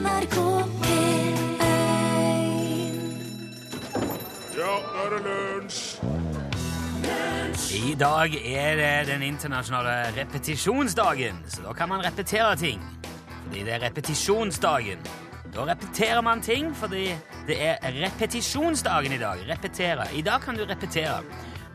[0.00, 0.36] NRK
[0.80, 1.40] P1
[4.56, 5.80] Ja, nå er det lunsj!
[7.80, 12.80] I dag er det den internasjonale repetisjonsdagen, så da kan man repetere ting.
[13.44, 15.04] Fordi det er repetisjonsdagen.
[15.54, 17.10] Da repeterer man ting fordi
[17.48, 19.44] det er repetisjonsdagen i dag.
[19.48, 20.08] Repetere.
[20.14, 21.20] I dag kan du repetere.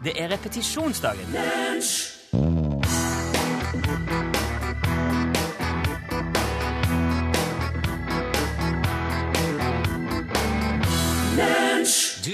[0.03, 1.35] Det er repetisjonsdagen.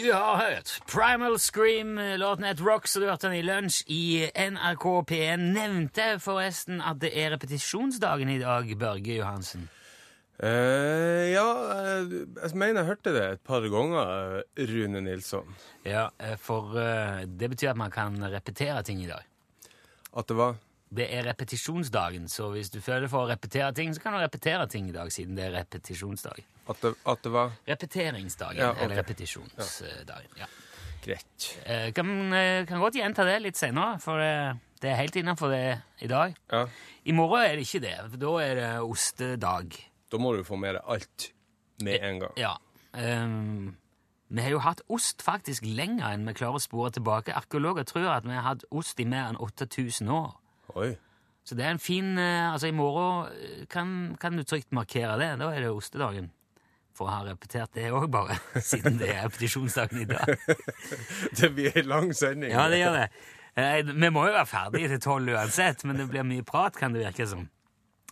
[0.01, 4.05] Du har hørt Primal Scream, låten het Rock, så du hørte den i lunsj i
[4.33, 5.43] NRK P1.
[5.53, 9.67] Nevnte forresten at det er repetisjonsdagen i dag, Børge Johansen.
[10.41, 15.53] Uh, ja, eh, jeg mener jeg hørte det et par ganger, eh, Rune Nilsson.
[15.85, 19.21] Ja, eh, for uh, det betyr at man kan repetere ting i dag.
[20.17, 20.57] At det var
[20.91, 24.65] Det er repetisjonsdagen, så hvis du føler for å repetere ting, så kan du repetere
[24.67, 26.41] ting i dag, siden det er repetisjonsdag.
[26.67, 28.83] At det, at det var Repeteringsdagen, Ja, okay.
[28.83, 30.35] eller repetisjonsdagen.
[30.37, 30.49] Ja.
[31.01, 31.45] greit.
[31.65, 35.49] Jeg kan, eh, kan godt gjenta det litt senere, for eh, det er helt innenfor
[35.49, 36.35] det i dag.
[36.51, 36.65] Ja,
[37.05, 39.79] I morgen er det ikke det, for da er det ostedag.
[40.11, 41.31] da må du få med deg alt
[41.81, 42.33] med en gang.
[42.37, 42.57] Ja.
[42.93, 43.77] Um,
[44.29, 47.33] vi har jo hatt ost faktisk lenger enn vi klarer å spore tilbake.
[47.33, 50.35] Arkeologer tror at vi har hatt ost i mer enn 8000 år.
[50.79, 50.91] Oi.
[51.43, 55.17] Så det er en fin eh, Altså, i morgen eh, kan, kan du trygt markere
[55.19, 55.33] det.
[55.41, 56.29] Da er det ostedagen.
[56.97, 58.37] For å ha repetert det òg, bare.
[58.71, 60.35] Siden det er repetisjonsdagen i dag.
[61.39, 62.51] Det blir en lang sending.
[62.51, 63.07] Ja, det gjør det.
[63.55, 66.93] Eh, vi må jo være ferdige til tolv uansett, men det blir mye prat, kan
[66.93, 67.47] det virke som.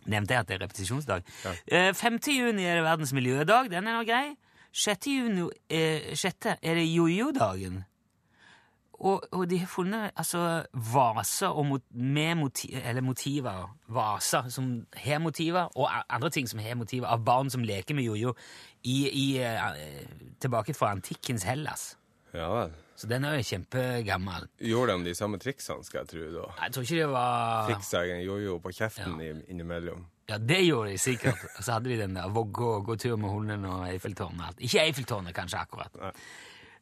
[0.10, 1.28] Nevnte jeg at det er repetisjonsdag.
[1.44, 1.92] Ja.
[1.94, 2.18] 5.
[2.32, 3.70] juni er det verdens miljødag.
[3.72, 4.34] Den er nå grei.
[4.74, 5.08] 6.
[5.12, 6.56] juni eh, 6.
[6.56, 7.84] er det jojo-dagen.
[9.00, 15.22] Og, og de har funnet altså, vaser mot, med moti, eller motiver, vaser som har
[15.24, 18.36] motiver, og andre ting som har motiver, av barn som leker med jojo
[18.84, 20.04] i, i, eh,
[20.42, 21.94] tilbake fra antikkens Hellas.
[22.34, 22.76] Ja vel.
[23.00, 24.50] Så den er jo kjempegammel.
[24.60, 26.48] Gjorde de de samme triksene, skal jeg tro, da?
[26.66, 29.36] Jeg tror ikke det var Fiksa en jojo på kjeften ja.
[29.48, 30.04] innimellom.
[30.30, 31.46] Ja, det gjorde de sikkert.
[31.56, 34.60] Og så hadde de den der vogge og gå tur med hunden og Eiffeltårnet.
[34.68, 35.96] Ikke Eiffeltårnet, kanskje, akkurat.
[36.02, 36.12] Nei.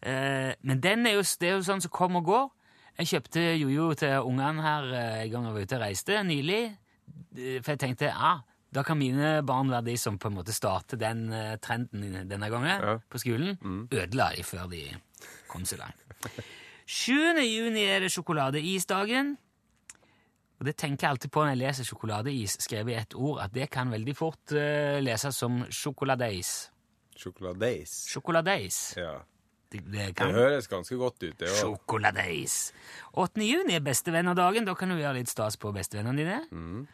[0.02, 2.46] Eh, men den er jo, det er jo sånn som kommer og går.
[2.98, 6.62] Jeg kjøpte jojo til ungene her eh, en gang jeg var ute og reiste nylig.
[7.38, 8.36] Eh, For jeg tenkte ja,
[8.74, 11.28] da kan mine barn være de som på en måte starter den
[11.64, 12.98] trenden denne gangen Ja.
[13.10, 13.56] på skolen.
[13.92, 14.84] Ødela de før de
[15.48, 15.96] kom så langt.
[16.86, 17.14] 7.
[17.44, 19.38] juni er det sjokoladeisdagen.
[20.58, 23.52] Og det tenker jeg alltid på når jeg leser sjokoladeis skrevet i ett ord, at
[23.54, 26.72] det kan veldig fort uh, leses som sjokoladeis.
[27.18, 27.94] Sjokoladeis.
[28.10, 28.80] Sjokoladeis.
[28.98, 29.20] Ja.
[29.72, 31.58] Det, det Det høres ganske godt ut, det òg.
[31.60, 32.72] Sjokoladeis.
[33.14, 33.44] 8.
[33.44, 34.66] juni er bestevennerdagen.
[34.68, 36.88] Da kan du gjøre litt stas på bestevennene dine.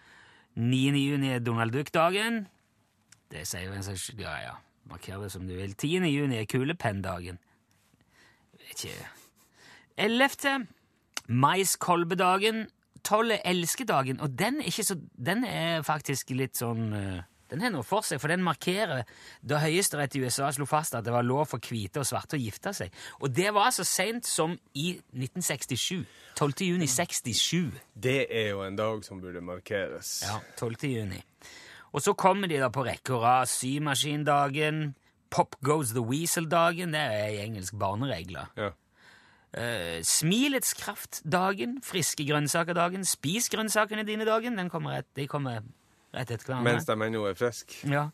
[0.56, 0.81] 9.
[0.97, 2.47] juni er Donald Duck-dagen.
[3.33, 4.56] Det sier jo en som Ja, ja.
[4.89, 5.75] Marker det som du vil.
[5.75, 6.03] 10.
[6.12, 7.39] juni er kulepenndagen.
[8.57, 9.09] Vet ikke
[9.97, 10.67] 11.
[11.28, 12.67] Maiskolbedagen.
[13.03, 13.31] 12.
[13.31, 14.95] er elskedagen, og den er, så,
[15.25, 17.17] den er faktisk litt sånn eh,
[17.53, 19.03] Den har noe for seg, for den markerer
[19.46, 22.41] da Høyesterett i USA slo fast at det var lov for hvite og svarte å
[22.41, 22.94] gifte seg.
[23.22, 26.02] Og det var så seint som i 1967.
[26.34, 26.66] 12.
[26.66, 27.69] juni 67.
[27.94, 30.24] Det er jo en dag som burde markeres.
[30.25, 30.90] Ja, 12.
[30.90, 31.22] juni.
[31.94, 33.52] Og så kommer de da på rekke og rad.
[33.53, 34.96] Symaskindagen,
[35.30, 38.50] Pop Goes the Weasel-dagen, det er i engelsk barneregler.
[38.58, 38.74] Ja.
[39.53, 45.62] Uh, smilets kraft-dagen, friske grønnsaker-dagen, spis grønnsakene dine-dagen, den kommer rett, de kommer
[46.13, 46.72] rett etter hverandre.
[46.72, 47.84] Mens de ennå er friske.
[47.91, 48.07] Ja.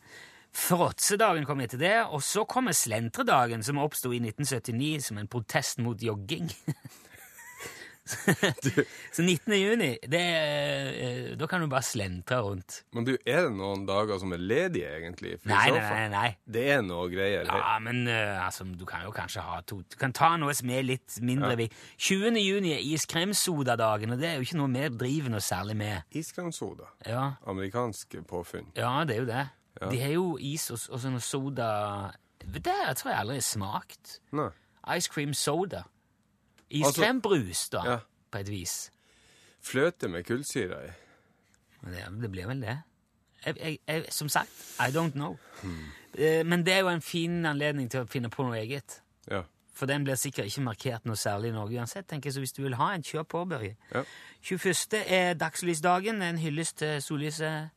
[0.56, 5.78] Fråtsedagen kom etter det, og så kommer slentredagen, som oppsto i 1979 som en protest
[5.84, 6.50] mot jogging.
[9.16, 9.54] så 19.
[9.56, 12.80] juni, det, er, eh, da kan du bare slentre rundt.
[12.96, 15.36] Men du, er det noen dager som er ledige, egentlig?
[15.40, 16.08] For i Nei, så nei, fall- nei.
[16.14, 16.30] nei.
[16.58, 17.46] Det er noe greier.
[17.50, 20.70] Ja, men eh, altså, du kan jo kanskje ha to Du kan ta noe som
[20.74, 21.68] er litt mindre vi
[21.98, 22.40] 20.
[22.42, 26.02] juni er iskremsodadagen, og det er jo ikke noe mer driver noe særlig med.
[26.16, 26.90] Iskremsoda.
[27.06, 28.72] Ja, Amerikansk påfunn.
[28.76, 29.46] ja det er jo det.
[29.90, 31.68] De har jo is og, og sånn soda
[32.42, 34.18] Det tror jeg aldri har smakt.
[34.36, 34.50] Nei.
[34.96, 35.84] Ice cream soda.
[36.70, 37.98] Iskrembrus, da, Ja.
[38.30, 38.90] på et vis.
[39.62, 40.90] Fløte med kullsyre i.
[41.82, 42.78] Men det, det blir vel det.
[43.46, 45.38] Jeg, jeg, jeg, som sagt, I don't know.
[46.18, 49.00] Eh, Men det er jo en fin anledning til å finne på noe eget.
[49.30, 49.42] Ja.
[49.74, 52.06] For den blir sikkert ikke markert noe særlig i Norge uansett.
[52.08, 53.76] tenker jeg, Så hvis du vil ha en, kjør på, Børge.
[53.94, 54.02] Ja.
[54.42, 54.98] 21.
[55.06, 57.70] er dagslysdagen, en hyllest til sollyset.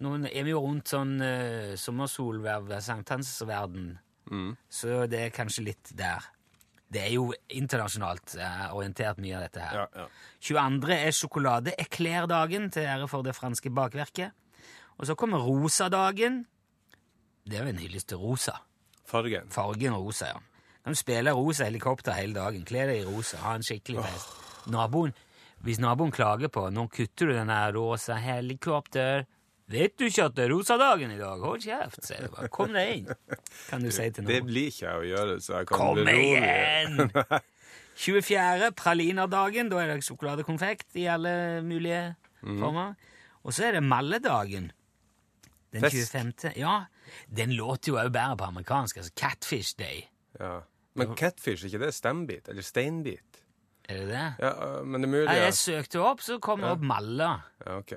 [0.00, 3.98] Nå er vi jo rundt sånn uh, sommersolverv, sankthansverden,
[4.70, 6.22] så det er kanskje litt der.
[6.90, 9.76] Det er jo internasjonalt eh, orientert mye av dette her.
[9.78, 10.06] Ja, ja.
[10.42, 10.94] 22.
[10.96, 14.34] er sjokoladeeklærdagen til ære for det franske bakverket.
[14.98, 16.42] Og så kommer rosadagen.
[17.46, 18.58] Det er jo en hyllest til rosa.
[19.06, 19.48] Fargen.
[19.54, 20.40] Fargen rosa, ja.
[20.84, 24.36] Kan spiller spille rosa helikopter hele dagen, kle deg i rosa, ha en skikkelig fest.
[24.72, 25.12] Naboen,
[25.64, 29.26] hvis naboen klager på nå kutter du den rosa helikopter
[29.70, 31.38] Vet du ikke at det er rosadagen i dag?
[31.44, 32.48] Hold kjeft, sier du bare.
[32.50, 33.12] Kom deg inn,
[33.68, 36.40] kan du si til Det blir ikke jeg å gjøre, så jeg kan Kom berolige.
[36.40, 37.40] igjen!
[38.00, 38.70] 24.
[38.80, 39.68] pralinerdagen.
[39.70, 42.58] Da er det sjokoladekonfekt i alle mulige Mhm.
[42.62, 42.94] former.
[43.44, 44.70] Og så er det malledagen.
[45.72, 46.12] Den Fest.
[46.12, 46.52] 25.
[46.56, 46.86] Ja,
[47.30, 48.96] den låter jo òg bedre på amerikansk.
[48.96, 50.08] altså Catfish Day.
[50.40, 50.60] Ja.
[50.96, 52.48] Men catfish, er ikke det stembit?
[52.48, 53.22] Eller steinbit?
[53.88, 54.34] Er det det?
[54.40, 54.50] Ja,
[54.80, 57.42] øh, men det er mulig Nei, jeg søkte opp, så kom det opp malla.
[57.66, 57.92] ja, ok.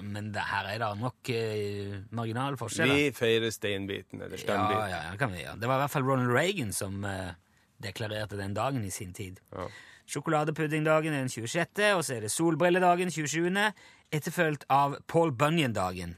[0.00, 2.94] Men det her er det nok eh, marginale forskjeller.
[2.96, 5.58] Vi feirer steinbiten, eller ja, ja, det kan vi gjøre.
[5.60, 7.34] Det var i hvert fall Ronald Reagan som eh,
[7.82, 9.42] deklarerte den dagen i sin tid.
[9.52, 9.68] Ja.
[10.12, 13.52] Sjokoladepuddingdagen er den 26., og så er det solbrilledagen 27.,
[14.12, 16.16] etterfulgt av Paul Bunyan-dagen.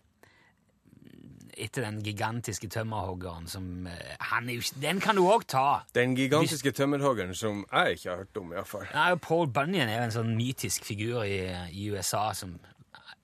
[1.55, 5.85] Etter den gigantiske tømmerhoggeren som eh, han er jo, Den kan du òg ta!
[5.95, 8.89] Den gigantiske tømmerhoggeren som jeg ikke har hørt om, iallfall.
[9.23, 11.39] Paul Bunyan er jo en sånn mytisk figur i,
[11.71, 12.57] i USA som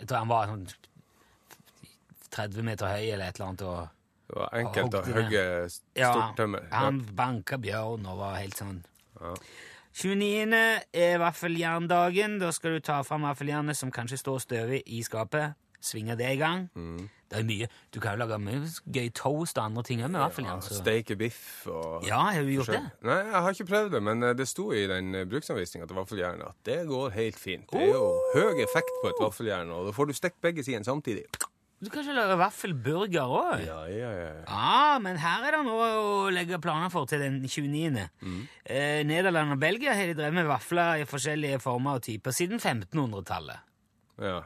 [0.00, 0.66] Jeg tror han var sånn
[2.30, 3.62] 30 meter høy eller et eller annet.
[3.62, 6.68] og Det var enkelt å hogge stort tømmer.
[6.68, 6.84] Ja.
[6.86, 8.80] Han banka bjørn og var helt sånn
[9.92, 10.60] 29.
[10.94, 12.38] er vaffeljerndagen.
[12.40, 15.58] Da skal du ta fram vaffeljernet som kanskje står støvig i skapet.
[15.80, 16.68] Svinge det i gang.
[16.76, 17.08] Mm.
[17.30, 17.66] Det er mye.
[17.94, 18.58] Du kan jo lage mye
[18.92, 20.62] gøy toast og andre ting også med vaffeljern.
[20.62, 22.82] så- Steike biff og Ja, har du gjort det?
[23.02, 25.96] Nei, jeg har ikke prøvd det, men eh, det sto i den eh, bruksanvisninga til
[25.96, 27.70] vaffeljernet at det går helt fint.
[27.70, 30.84] Det er jo høy effekt på et vaffeljern, og da får du stekt begge sidene
[30.84, 31.24] samtidig.
[31.82, 33.64] Du kan ikke lage vaffelburger òg.
[33.64, 34.32] Ja, ja, ja.
[34.46, 38.08] Ja, men her er det noe å legge planer for til den 29.
[38.20, 38.42] Mm.
[38.66, 42.58] Eh, Nederland og Belgia har de drevet med vafler i forskjellige former og typer siden
[42.60, 43.60] 1500-tallet.
[44.20, 44.42] ja.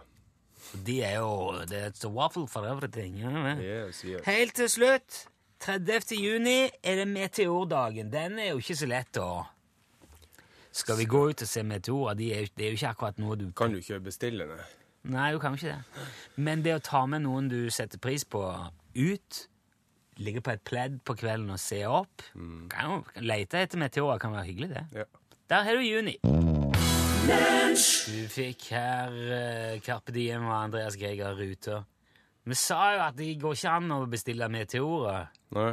[0.86, 3.18] De er jo Det er et waffle for everything.
[3.22, 3.54] Ja.
[3.60, 4.24] Yes, yes.
[4.26, 5.26] Helt til slutt,
[5.64, 6.16] 30.
[6.18, 8.12] juni, er det meteordagen.
[8.12, 9.44] Den er jo ikke så lett å
[10.74, 12.18] Skal vi gå ut og se meteorer?
[12.18, 14.62] De er, det er jo ikke akkurat noe du Kan du ikke bestille det?
[15.04, 16.04] Nei, du kan jo ikke det.
[16.40, 18.40] Men det å ta med noen du setter pris på,
[18.96, 19.40] ut,
[20.16, 22.24] ligge på et pledd på kvelden og se opp
[22.72, 24.84] kan jo, Lete etter meteorer kan være hyggelig, det.
[25.02, 25.08] Ja.
[25.52, 26.16] Der har du juni.
[27.24, 31.82] Du fikk her uh, Carpe Diem og Andreas Greger Ruter.
[32.44, 35.30] Vi sa jo at det går ikke an å bestille meteorer.
[35.56, 35.70] Nei?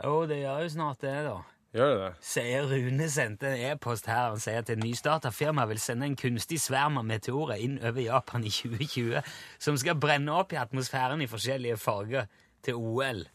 [0.00, 1.34] Jo, det gjør jo snart det, da.
[1.76, 2.08] Gjør det det?
[2.24, 6.16] Sier Rune sendte en e-post her og sier at et nystarta firma vil sende en
[6.18, 9.20] kunstig sverm av meteorer inn over Japan i 2020,
[9.60, 12.32] som skal brenne opp i atmosfæren i forskjellige farger
[12.64, 13.26] til OL.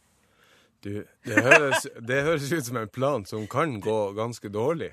[0.82, 0.92] Du,
[1.26, 4.92] det høres, det høres ut som en plan som kan gå ganske dårlig.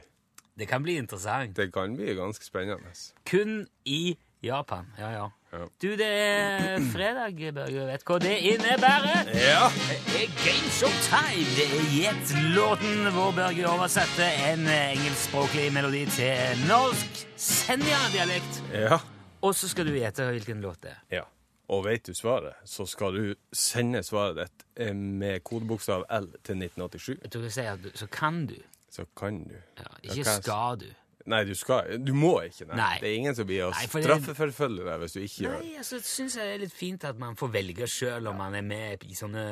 [0.58, 1.56] Det kan bli interessant.
[1.56, 2.92] Det kan bli ganske spennende.
[3.30, 4.86] Kun i Japan.
[4.98, 5.28] Ja, ja.
[5.52, 5.66] Ja.
[5.82, 7.82] Du, det er fredag, Børge.
[7.90, 9.26] Vet hva det innebærer?
[9.36, 9.66] Ja!
[10.08, 11.44] Det er Games of Time!
[11.58, 18.62] Det er Jet-låten hvor Børge oversetter en engelskspråklig melodi til norsk Senja-dialekt.
[18.72, 18.98] Ja.
[19.42, 21.04] Og så skal du gjette hvilken låt det er.
[21.18, 21.28] ja.
[21.72, 27.14] Og vet du svaret, så skal du sende svaret ditt med kodebokstav L til 1987.
[27.22, 27.70] Jeg tror jeg sier?
[27.72, 28.54] At du- Så kan du.
[28.92, 29.54] Så kan du.
[29.80, 30.90] Ja, ikke hva- skal du.
[31.24, 32.76] Nei, du skal Du må ikke, nei.
[32.80, 32.94] Nei.
[32.98, 35.68] Det er ingen som blir å straffeforfølge deg hvis du ikke gjør det.
[35.68, 38.56] Nei, altså, syns jeg det er litt fint at man får velge sjøl om man
[38.58, 39.44] er med i sånne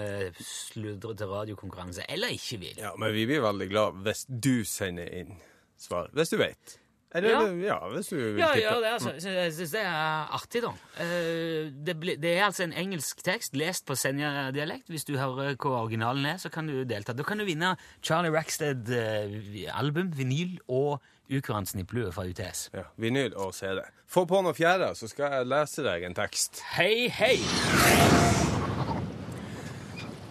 [0.43, 2.75] sludrete radiokonkurranser, eller ikke vil.
[2.83, 5.37] Ja, men vi blir veldig glad hvis du sender inn
[5.79, 6.11] svaret.
[6.19, 6.77] Hvis du vet.
[7.13, 7.75] Eller Ja.
[7.75, 8.61] ja, hvis du vil Ja, tippe.
[8.63, 10.71] ja, det altså, jeg syns det er artig, da.
[11.03, 14.87] Eh, Det, ble, det er altså en engelsk tekst lest på Senja-dialekt.
[14.89, 17.13] Hvis du hører hva originalen er, så kan du delta.
[17.13, 21.01] Da kan du vinne Charlie Rackstead-album, vinyl og
[21.31, 22.71] ukurant snipplue fra UTS.
[22.75, 23.81] Ja, Vinyl og CD.
[24.07, 26.63] Få på noe fjerde, så skal jeg lese deg en tekst.
[26.77, 27.37] Hei, hei!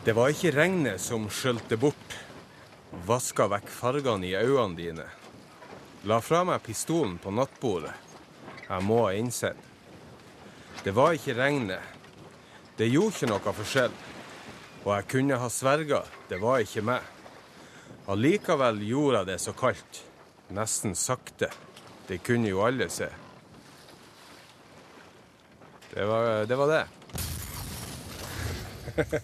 [0.06, 2.16] Det var ikke regnet som skjølte bort,
[3.06, 5.06] vaska vekk fargene i øynene dine.
[6.08, 7.92] La fra meg pistolen på nattbordet.
[8.70, 9.58] Jeg må ha innsett.
[10.84, 11.84] Det var ikke regnet.
[12.80, 13.96] Det gjorde ikke noe forskjell.
[14.86, 17.04] Og jeg kunne ha sverga, det var ikke meg.
[18.10, 20.00] Allikevel gjorde jeg det så kaldt.
[20.56, 21.50] Nesten sakte.
[22.08, 23.10] Det kunne jo alle se.
[25.92, 26.56] Det var det.
[26.62, 26.86] Var det.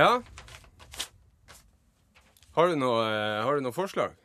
[0.00, 0.10] ja.
[2.52, 4.18] Har du noe, eh, har du noe forslag?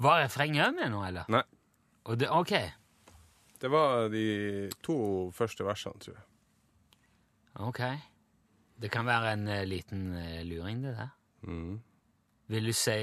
[0.00, 1.28] Var refrenget med nå, eller?
[1.32, 1.42] Nei.
[2.08, 2.54] Og det, ok.
[3.60, 4.24] Det var de
[4.82, 4.96] to
[5.36, 6.24] første versene, tror jeg.
[7.60, 7.80] Ok.
[8.80, 11.10] Det kan være en eh, liten eh, luring, det der.
[11.44, 11.74] Mm.
[12.50, 12.94] Vil du si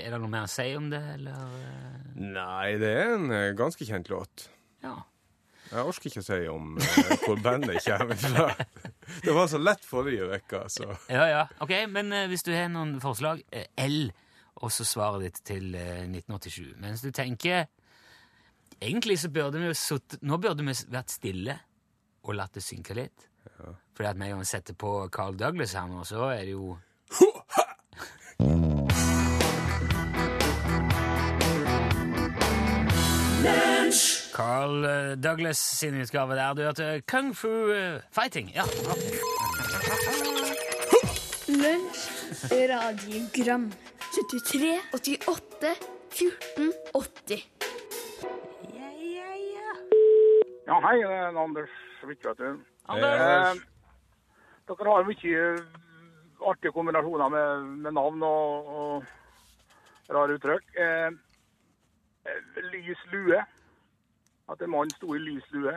[0.00, 1.34] Er det noe mer å si om det, eller?
[1.58, 2.14] eh?
[2.22, 4.46] Nei, det er en eh, ganske kjent låt.
[4.84, 4.94] Ja.
[5.72, 8.46] Jeg orker ikke å si om eh, hvor bandet kommer fra.
[9.26, 11.42] Det var så lett forrige uke, så Ja, ja.
[11.64, 14.06] Ok, men eh, hvis du har noen forslag, eh, L,
[14.62, 16.74] og så svaret ditt til eh, 1987.
[16.82, 17.66] Mens du tenker
[18.82, 21.54] Egentlig så burde vi jo sutt, Nå burde vi vært stille
[22.24, 23.28] og latt det synke litt.
[23.94, 26.56] Fordi at med en gang vi setter på Carl Douglas her nå, så er det
[26.56, 26.74] jo
[34.34, 36.54] Carl eh, Douglas sin utgave der.
[36.54, 38.50] Du hørte Kung Fu eh, Fighting.
[38.54, 38.64] Ja.
[38.64, 39.04] ok.
[41.48, 42.08] Lunsj,
[42.50, 43.72] radiogram
[44.14, 45.74] 73, 88,
[46.10, 47.42] 14, 80
[48.74, 49.72] Ja, ja, ja.
[50.66, 51.74] Ja, hei, det er Anders
[52.06, 52.26] Witt.
[52.86, 53.56] Anders!
[53.58, 53.64] Eh,
[54.70, 55.42] dere har mye
[56.46, 60.70] artige kombinasjoner med, med navn og, og rare uttrykk.
[60.78, 61.10] Eh,
[62.30, 63.42] eh, lys lue.
[64.46, 65.74] At en mann sto i lys lue.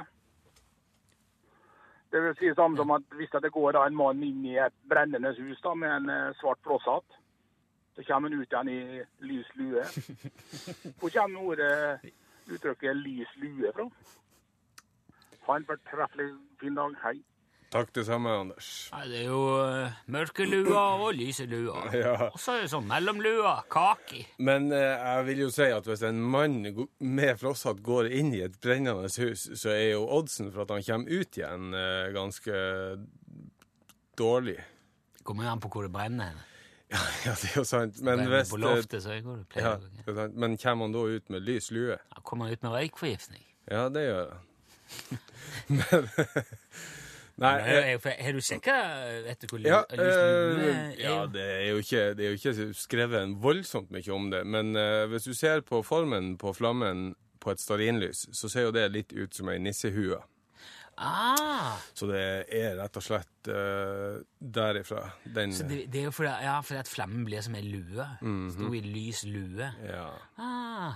[2.13, 4.77] Det vil si samme som at hvis det går da en mann inn i et
[4.85, 7.16] brennende hus da, med en eh, svart flosshatt,
[7.97, 8.81] så kommer han ut igjen i
[9.25, 9.83] lys lue.
[10.99, 12.11] Hvor kommer ordet,
[12.45, 13.87] uttrykket lys lue fra?
[15.47, 16.27] Ha en fortreffelig
[16.61, 16.93] fin dag.
[17.01, 17.15] Hei.
[17.73, 18.67] takk det samme, Anders.
[18.93, 21.87] Nei, det er jo uh, mørke lua og lyse lua.
[22.03, 22.13] Ja.
[22.29, 23.55] Og så er det sånn mellomlua.
[23.71, 24.21] Kaki.
[24.45, 26.59] Men uh, jeg vil jo si at hvis en mann
[27.01, 30.85] med flosshatt går inn i et brennende hus, så er jo oddsen for at han
[30.85, 32.61] kommer ut igjen, uh, ganske
[34.21, 34.59] dårlig.
[35.25, 36.37] Kommer an på hvor det brenner.
[36.91, 37.97] Ja, ja, det er jo sant.
[38.01, 39.89] Men hvis på eh, loftet, så går det ja, å gå.
[40.05, 40.37] det er sant.
[40.39, 41.97] Men kommer han da ut med lys lue?
[41.97, 43.43] Ja, Kommer ut med røykforgiftning.
[43.71, 44.45] Ja, det gjør han.
[45.77, 46.07] Men
[47.37, 48.75] Nei, Har eh, har- har du sjekka
[49.27, 51.01] Vet du hvor ja, lys lue eh, er?
[51.03, 54.39] ja, det er jo ikke, det er jo ikke skrevet voldsomt mye om det.
[54.47, 57.11] Men uh, hvis du ser på formen på flammen
[57.43, 60.17] på et stearinlys, så ser jo det litt ut som ei nissehue.
[60.97, 62.21] Ah, Så det
[62.57, 65.03] er rett og slett uh, derifra.
[65.35, 68.07] Den så det, det er jo fordi, ja, fordi at flammen blir som ei lue.
[68.21, 68.47] Mhm.
[68.55, 69.67] Sto i lys lue.
[69.85, 70.07] Ja.
[70.41, 70.95] Ah,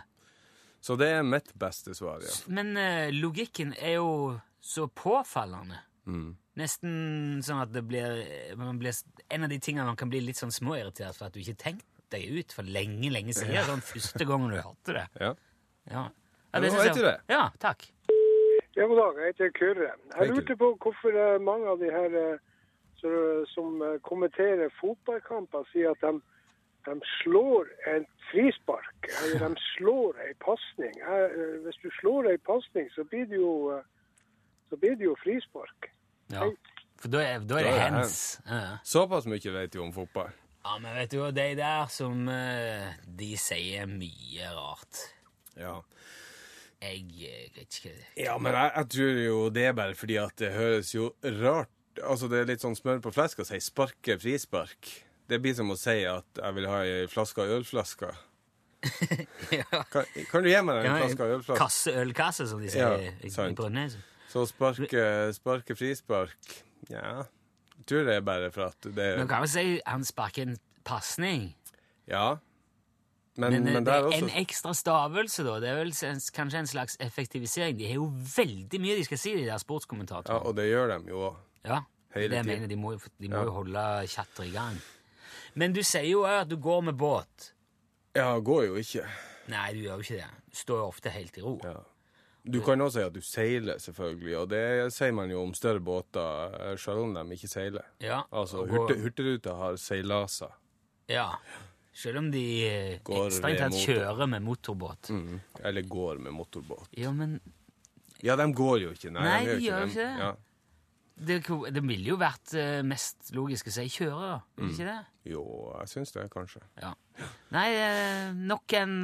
[0.81, 2.33] Så det er mitt beste svar, ja.
[2.49, 5.77] men uh, logikken er jo så påfallende.
[6.09, 6.31] Mm.
[6.57, 6.95] Nesten
[7.45, 8.23] sånn at det blir,
[8.59, 8.91] man blir
[9.31, 11.85] En av de tingene man kan bli litt sånn småirritert for at du ikke tenkte
[12.11, 13.61] deg ut for lenge, lenge siden.
[13.69, 15.05] Sånn første gangen du hørte det.
[15.21, 15.35] ja.
[15.89, 16.01] Ja,
[16.51, 17.13] Ja, det, synes vet du det.
[17.31, 17.85] Ja, takk.
[18.75, 19.17] Ja, god dag.
[19.19, 19.91] Jeg heter Kyrre.
[20.19, 25.91] Jeg lurte på hvorfor eh, mange av de her eh, som eh, kommenterer fotballkamper, sier
[25.91, 26.13] at de,
[26.87, 30.95] de slår et frispark, eller de slår ei pasning.
[31.65, 33.81] Hvis du slår ei pasning, så blir det jo,
[34.69, 35.91] så blir det jo frispark.
[36.31, 36.47] Ja.
[37.01, 38.19] For da er, da er det hands.
[38.47, 38.77] Ja.
[38.87, 40.31] Såpass mye vet du om fotball.
[40.63, 42.23] ja, men vet du hva, de der som
[43.19, 45.09] De sier mye rart.
[45.59, 45.81] Ja.
[46.81, 50.33] Jeg eh, vet ikke Ja, men jeg, jeg tror jo det er bare fordi at
[50.41, 51.11] det høres jo
[51.43, 51.69] rart
[52.01, 54.91] Altså, det er litt sånn smør på flesk å si 'sparke frispark'.
[55.27, 58.07] Det blir som å si at jeg vil ha ei flaske ølflaske.
[59.59, 59.81] ja.
[59.91, 61.59] Kan, kan du gi meg en Ja, flaska ølflaske?
[61.59, 63.53] Kasse, ølkasse, som de sier Ja, i- i.
[63.59, 64.07] Brønnøysund.
[64.31, 65.03] Så sparke,
[65.35, 67.27] sparke frispark Ja.
[67.81, 70.57] Jeg tror det er bare for at det Men kan vi si han sparker en
[70.87, 71.55] pasning?
[72.07, 72.37] Ja.
[73.37, 75.59] Men, Men, men, eh, det er det er en ekstra stavelse, da.
[75.63, 77.77] Det er vel en, kanskje en slags effektivisering.
[77.79, 81.09] De har jo veldig mye de skal si, de der Ja, og det gjør de
[81.09, 81.35] jo òg.
[81.65, 81.81] Ja,
[82.13, 82.67] Hele det jeg mener.
[82.67, 83.43] De må, de må Ja.
[83.43, 84.81] jo holde chatter i gang.
[85.55, 87.53] Men du sier jo òg at du går med båt.
[88.15, 89.05] Ja, går jo ikke.
[89.47, 90.27] Nei, du gjør jo ikke det.
[90.51, 91.59] Du står jo ofte helt i ro.
[91.63, 91.77] Ja.
[92.51, 95.79] Du kan også si at du seiler, selvfølgelig, og det sier man jo om større
[95.79, 97.83] båter, eh, selv om de ikke seiler.
[98.01, 100.51] Ja, Altså, Hurtigruta har seilaser.
[101.07, 101.29] ja.
[101.93, 105.09] Selv om de eh, Går strengt tatt kjører med motorbåt.
[105.11, 105.39] Mm.
[105.67, 106.87] Eller går med motorbåt.
[106.97, 107.39] Ja, men
[108.23, 109.11] Ja, de går jo ikke.
[109.11, 110.19] Nei, Nei, de de gjør jo ikke det.
[110.21, 110.31] Ja.
[111.21, 111.39] det,
[111.75, 114.39] det ville jo vært eh, mest logisk å si kjøre, da.
[114.55, 114.71] Vil Mm.
[114.75, 114.99] ikke det?
[115.33, 115.43] Jo,
[115.81, 116.61] jeg syns det, kanskje.
[116.81, 116.93] Ja.
[117.51, 118.95] Nei, eh, nok en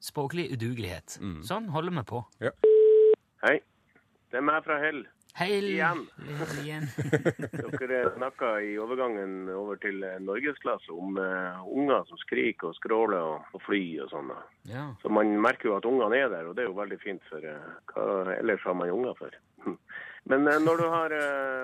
[0.00, 1.18] språklig udugelighet.
[1.20, 1.42] Mm.
[1.42, 2.22] Sånn holder vi på.
[3.42, 3.58] Hei,
[4.30, 5.02] det er meg fra Hell.
[5.36, 6.06] Hei Igjen.
[6.64, 6.86] igjen.
[7.80, 13.20] Dere snakka i overgangen over til eh, norgesklasse om uh, unger som skriker og skråler
[13.20, 14.32] og, og fly og sånn.
[14.70, 14.86] ja.
[15.02, 17.44] Så man merker jo at ungene er der, og det er jo veldig fint, for
[17.44, 19.36] uh, hva ellers har man unger for?
[20.32, 21.18] Men uh, når du har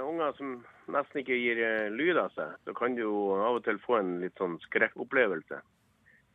[0.04, 0.54] unger som
[0.92, 1.64] nesten ikke gir
[1.96, 5.64] lyd av seg, så kan du jo av og til få en litt sånn skrekkopplevelse.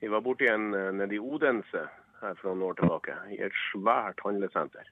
[0.02, 1.86] Vi var borti en nede i Odense
[2.18, 4.90] her for noen år tilbake, i et svært handlesenter.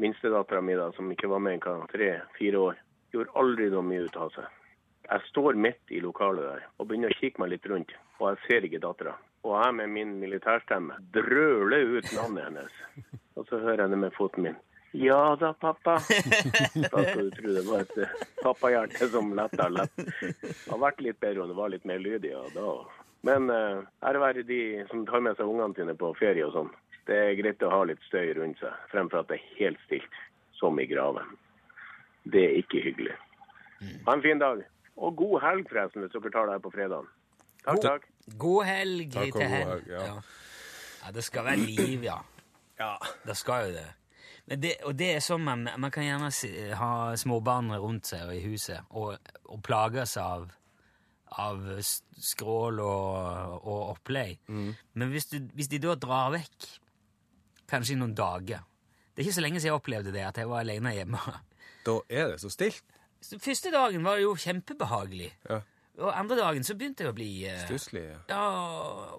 [0.00, 2.80] Minstedattera mi, som ikke var med i tre-fire år,
[3.14, 4.48] gjorde aldri noe mye ut av seg.
[5.04, 8.40] Jeg står midt i lokalet der og begynner å kikke meg litt rundt, og jeg
[8.46, 9.14] ser ikke dattera.
[9.44, 12.78] Og jeg med min militærstemme drøler ut navnet hennes.
[13.36, 14.56] Og så hører jeg det med foten min.
[14.96, 15.98] Ja da, pappa.
[16.92, 19.96] Da skal du tro det var et eh, pappahjerte som letta lett.
[19.98, 22.30] Det har vært litt bedre om det var litt mer lydig.
[22.30, 22.70] Ja, da.
[23.26, 24.60] Men uh, ære være de
[24.90, 26.70] som tar med seg ungene sine på ferie og sånn.
[27.08, 30.20] Det er greit å ha litt støy rundt seg, fremfor at det er helt stilt,
[30.56, 31.34] som i graven.
[32.24, 33.16] Det er ikke hyggelig.
[34.06, 34.62] Ha en fin dag.
[34.96, 37.10] Og god helg, forresten, hvis dere tar det her på fredag.
[37.64, 38.06] Takk, takk.
[38.40, 39.68] God helg Takk til god helg.
[39.72, 40.06] helg, ja.
[40.06, 40.14] ja.
[41.02, 42.20] ja, det skal være liv, ja.
[42.74, 42.96] Ja.
[43.22, 43.86] Det skal jo det.
[44.50, 48.24] Men det og det er sånn man, man kan gjerne si, ha småbarn rundt seg
[48.26, 49.14] og i huset og,
[49.46, 50.48] og plages av,
[51.38, 54.42] av skrål og, og opplegg.
[54.50, 56.66] Men hvis, du, hvis de da drar vekk,
[57.70, 58.64] kanskje i noen dager
[59.14, 61.20] Det er ikke så lenge siden jeg opplevde det, at jeg var alene hjemme.
[61.86, 62.82] Da er det så stilt.
[63.22, 65.30] Så første dagen var det jo kjempebehagelig.
[65.48, 65.60] Ja.
[66.02, 68.02] Og andre dagen så begynte jeg å bli eh, Stusslig.
[68.08, 68.16] Ja.
[68.32, 68.46] Ja,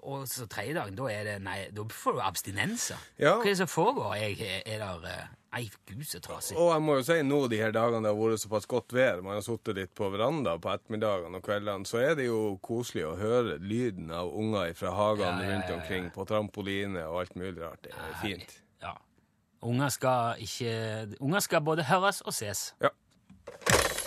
[0.04, 3.00] og så tredje dagen, da er det Nei, da får du abstinenser.
[3.16, 3.38] Ja.
[3.38, 4.12] Hva er det som foregår?
[4.20, 6.56] Jeg, er der eh, Nei, gud, så trasig.
[6.60, 9.22] Og jeg må jo si nå de her dagene det har vært såpass godt vær,
[9.24, 13.06] man har sittet litt på veranda på ettermiddagene og kveldene, så er det jo koselig
[13.08, 17.22] å høre lyden av unger fra hagene Ja, ja, ja, rundt omkring, på trampoline og
[17.22, 17.80] alt mulig rart.
[17.86, 18.52] Det er fint.
[18.84, 18.92] Ja.
[19.64, 20.76] Unger skal ikke
[21.24, 22.68] Unger skal både høres og ses.
[22.84, 22.92] Ja.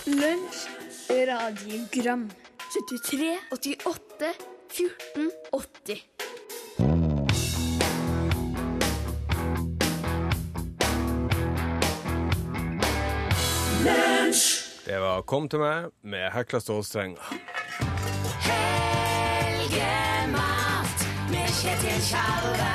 [0.06, 0.68] Lunsj,
[1.10, 2.30] radiogram
[2.70, 4.34] 73, 88,
[4.70, 6.19] 14, 80
[14.90, 17.22] Det var Kom til meg med hekla stålstrenger.
[19.70, 22.70] Helgemat med Kjetil Tjalve.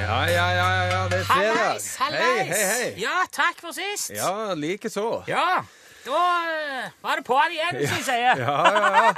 [0.00, 1.60] Ja, ja, ja, ja, det er fredag.
[1.60, 2.26] Hallais, hallais!
[2.26, 2.88] Hei, hei, hei.
[3.04, 4.10] Ja, takk for sist.
[4.16, 5.06] Ja, likeså.
[5.30, 5.62] Ja,
[6.08, 8.34] da eh, var det på'n igjen, som jeg sier.
[8.42, 9.14] Ja, ja, ja.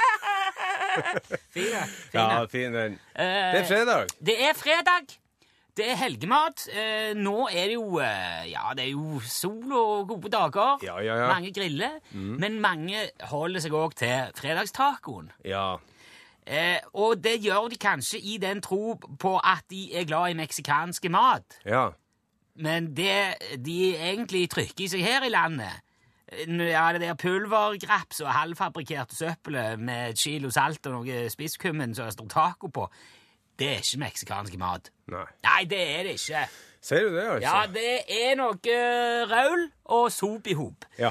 [1.56, 1.82] Fine.
[2.12, 3.00] ja fin den.
[3.16, 3.24] Eh,
[3.56, 4.12] Det er fredag.
[4.20, 5.16] Det er fredag.
[5.74, 6.68] Det er helgemat.
[6.70, 10.78] Eh, nå er det jo eh, Ja, det er jo sol og gode dager.
[10.86, 11.32] Ja, ja, ja.
[11.32, 11.98] Mange griller.
[12.14, 15.32] Men mange holder seg òg til fredagstacoen.
[15.44, 15.74] Ja.
[16.46, 20.38] Eh, og det gjør de kanskje i den tro på at de er glad i
[20.38, 21.58] meksikanske mat.
[21.64, 21.88] Ja.
[22.54, 25.72] Men det de egentlig trykker i seg her i landet
[26.28, 31.96] eh, ja, det der pulvergraps og halvfabrikkerte søppelet med et kilo salt og noe spisskummen
[31.96, 32.86] som det står taco på,
[33.58, 34.90] det er ikke meksikansk mat.
[35.12, 35.26] Nei.
[35.46, 36.46] Nei, det er det ikke.
[36.84, 37.48] Sier du det, altså?
[37.48, 40.84] Ja, det er noe eh, raul og sop i hop.
[40.98, 41.10] Ja.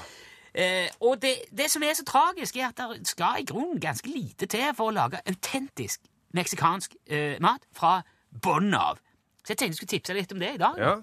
[0.54, 4.10] Eh, og det, det som er så tragisk, er at det skal i grunnen ganske
[4.10, 6.04] lite til for å lage autentisk
[6.38, 8.02] meksikansk eh, mat fra
[8.44, 9.02] bunnen av.
[9.44, 10.78] Så jeg tenkte jeg skulle tipse litt om det i dag.
[10.78, 10.94] Ja.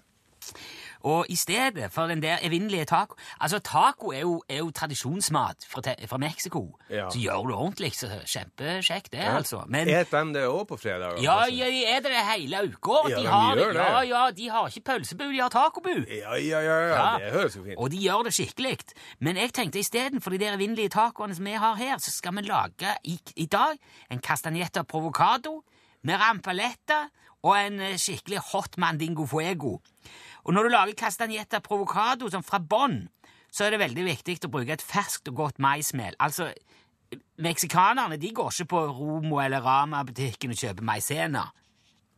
[1.00, 5.64] Og i stedet for den der evinnelige taco Altså, taco er jo, er jo tradisjonsmat
[5.68, 6.76] fra, te- fra Mexico.
[6.90, 7.08] Ja.
[7.10, 9.62] Så gjør du ordentlig, så kjempekjekt det, altså.
[9.68, 11.16] Men Et dem det òg på fredag?
[11.22, 11.54] ja, altså?
[11.56, 12.98] ja, de er det hele uka.
[13.08, 13.80] Ja, de de har, gjør det.
[13.80, 15.88] Ja, ja, de har ikke pølsebu, de har tacobu.
[16.08, 16.94] Ja, ja, ja, ja.
[16.94, 17.18] Ja.
[17.24, 18.76] Det høres jo fint Og de gjør det skikkelig.
[19.20, 22.42] Men jeg tenkte istedenfor de der evinnelige tacoene som vi har her, så skal vi
[22.42, 23.78] lage i, i dag
[24.10, 25.62] en castagnetta provocado
[26.02, 27.08] med rampaletta
[27.42, 29.78] og en eh, skikkelig hot mandingo fuego.
[30.44, 33.02] Og når du lager castagnetta provocado sånn fra bånn,
[33.50, 36.14] så er det veldig viktig å bruke et ferskt og godt maismel.
[36.22, 36.50] Altså,
[37.42, 41.48] meksikanerne de går ikke på Romo eller Rama-butikken og kjøper maisena.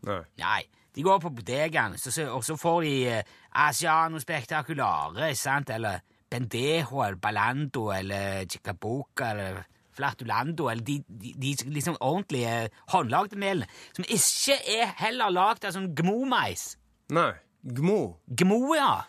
[0.07, 0.23] Nei.
[0.43, 0.63] Nei,
[0.95, 5.71] de går på bodegaen, så, så, og så får de eh, Asiano Spectaculare, sant?
[5.71, 13.37] eller Bendejo, eller Balando, eller Chicaboca, eller Flatulando, eller de, de, de liksom ordentlige håndlagde
[13.41, 16.73] melene, som ikke er heller lagd av sånn gmo-mais.
[17.13, 17.33] Nei.
[17.63, 18.19] Gmo.
[18.27, 19.05] Gmo, ja.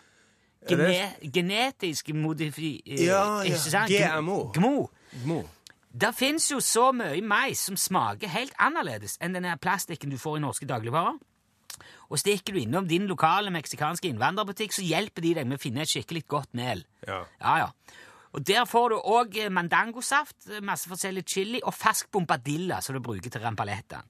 [0.68, 2.78] Gene, genetisk modifi...
[2.86, 3.84] eh, Ja, ja.
[3.90, 4.50] GMO.
[4.54, 4.88] Gmo.
[5.24, 5.42] Gmo.
[5.94, 10.38] Det fins jo så mye mais som smaker helt annerledes enn den plastikken du får
[10.40, 11.18] i norske dagligvarer.
[12.10, 15.82] Og stikker du innom din lokale meksikanske innvandrerbutikk, så hjelper de deg med å finne
[15.84, 16.82] et skikkelig godt mel.
[17.06, 17.20] Ja.
[17.40, 18.00] Ja, ja.
[18.34, 23.30] Og Der får du òg mandangosaft, masse forskjellig chili og fersk bombadilla som du bruker
[23.30, 24.02] til rampaletta.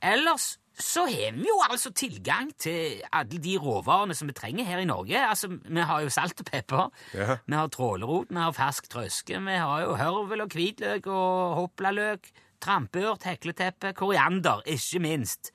[0.00, 4.82] Ellers så har vi jo altså tilgang til alle de råvarene som vi trenger her
[4.82, 5.16] i Norge.
[5.28, 7.36] Altså, Vi har jo salt og pepper, Ja.
[7.46, 12.30] vi har trålerot, vi har fersk trøske, vi har jo hørvel og hvitløk og hoplaløk,
[12.60, 15.52] trampeurt, hekleteppe, koriander, ikke minst.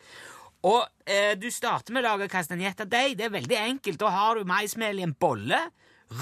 [0.65, 3.17] Og eh, du starter med å lage castagnetta-deig.
[3.19, 3.99] Det er veldig enkelt.
[4.01, 5.59] Da har du maismel i en bolle,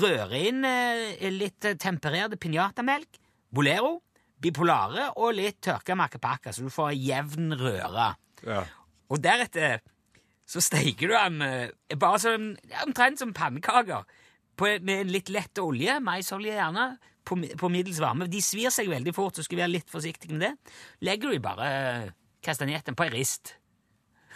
[0.01, 3.21] rører inn eh, litt eh, tempererte pinjatamelk,
[3.53, 4.01] bolero,
[4.43, 8.09] bipolare og litt tørka macapaca, så du får ei jevn røre.
[8.43, 8.65] Ja.
[9.11, 9.81] Og deretter
[10.49, 14.03] så steiker du den eh, bare sånn, omtrent som pannekaker
[14.59, 18.27] med en litt lett olje, maisolje gjerne, på, på middels varme.
[18.29, 20.73] De svir seg veldig fort, så skal vi være litt forsiktige med det.
[21.07, 21.69] Legger du bare
[22.43, 23.55] kastanjetten på ei rist.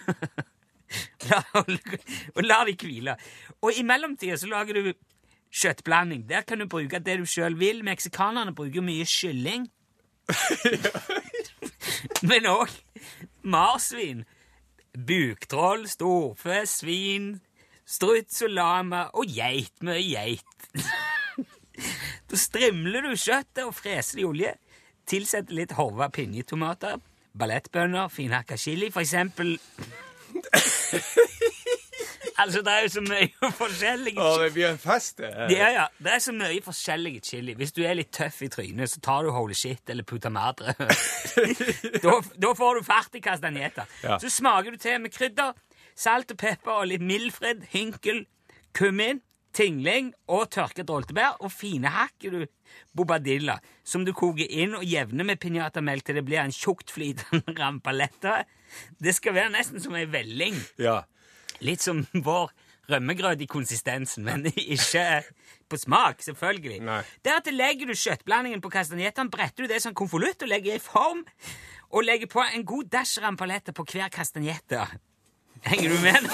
[1.27, 3.17] La, og la de hvile.
[3.59, 4.85] Og i mellomtida så lager du
[5.51, 6.21] kjøttblanding.
[6.29, 7.81] Der kan du bruke det du sjøl vil.
[7.83, 9.65] Meksikanerne bruker mye kylling.
[12.29, 12.71] Men òg
[13.43, 14.23] marsvin,
[14.97, 17.35] buktroll, storfe, svin,
[17.87, 19.73] struts og lama og geit.
[19.85, 20.71] Mye geit.
[22.27, 24.53] Da strimler du kjøttet og freser det i olje.
[25.07, 26.97] Tilsetter litt horva pinjetomater,
[27.37, 29.53] ballettbønner, finhakka chili, for eksempel.
[32.41, 35.31] altså, det er jo så mye forskjellige Å, det blir en fest, det.
[35.55, 35.85] ja, ja.
[36.03, 37.55] Det er så mye forskjellige chili.
[37.59, 40.75] Hvis du er litt tøff i trynet, så tar du holy shit eller puta madre.
[42.05, 43.87] da, da får du fart i castagnetta.
[44.03, 44.19] Ja.
[44.21, 45.55] Så smaker du til med krydder,
[45.97, 48.25] salt og pepper og litt mildfred, hinkel,
[48.77, 49.23] kummin,
[49.57, 52.43] tingling og tørket roltebær, og finehakker du
[52.97, 53.55] bobadilla,
[53.87, 58.43] som du koker inn og jevner med pinjatamelk til det blir en tjukt flytende rampaletta.
[59.01, 60.57] Det skal være nesten som ei velling.
[60.81, 60.99] Ja.
[61.65, 62.51] Litt som vår
[62.91, 65.23] rømmegrøt i konsistensen, men ikke
[65.69, 66.79] på smak, selvfølgelig.
[66.87, 67.01] Nei.
[67.25, 71.25] Deretter legger du kjøttblandingen på kastanjettene, bretter du det som konvolutt og legger i form,
[71.89, 74.85] og legger på en god dash rampaletta på hver kastanjette.
[75.67, 76.29] Henger du med?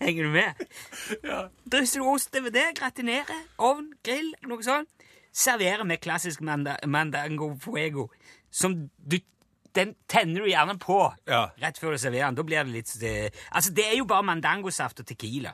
[0.00, 0.66] Henger du med?
[1.72, 4.90] Drysser du ost over det, gratinerer, ovn, grill, noe sånt.
[5.36, 8.06] Serverer med klassisk manda mandango fuego,
[8.50, 9.18] som du
[9.76, 10.96] den tenner du gjerne på
[11.28, 11.44] Ja.
[11.62, 12.34] rett før du serverer den.
[12.40, 13.14] Da blir det litt det,
[13.52, 15.52] Altså, det er jo bare mandangosaft og tequila.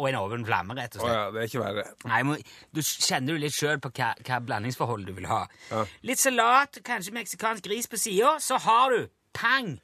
[0.00, 1.10] Og en oven flamme, rett og slett.
[1.10, 1.18] slett.
[1.18, 1.82] ja, det er ikke verre.
[2.08, 5.42] Nei, men Du kjenner jo litt sjøl på hva, hva blandingsforhold du vil ha.
[5.70, 5.82] Ja.
[6.02, 9.74] Litt salat, kanskje meksikansk gris på sida, så har du pang!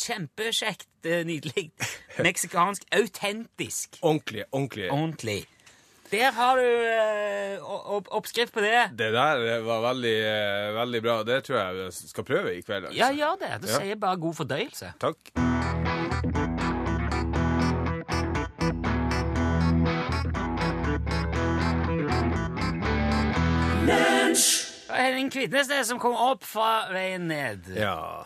[0.00, 1.70] Kjempekjekt, eh, nydelig.
[2.26, 4.88] Meksikansk, autentisk, Ordentlig, ordentlig.
[4.90, 5.46] ordentlig.
[6.10, 8.88] Der har du eh, oppskrift på det.
[8.98, 11.18] Det der var veldig, eh, veldig bra.
[11.22, 12.90] Det tror jeg vi skal prøve i kveld.
[12.90, 12.98] altså.
[12.98, 13.52] Ja, gjør det.
[13.62, 13.78] Da Ja.
[13.78, 14.92] sier jeg bare god fordøyelse.
[15.00, 15.30] Takk.
[24.90, 27.68] Henning Kvitnes det som kom opp fra veien ned.
[27.76, 28.24] Ja.